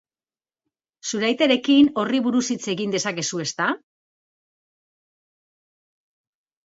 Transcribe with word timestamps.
Zure 1.09 1.27
aitarekin 1.27 1.91
horri 2.03 2.21
buruz 2.29 2.41
hitz 2.55 2.61
egin 2.75 2.95
dezakezu, 2.97 3.43
ezta? 3.47 3.67